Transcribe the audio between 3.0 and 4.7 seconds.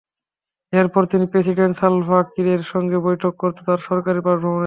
বৈঠক করতে তাঁর সরকারি বাসভবনে যান।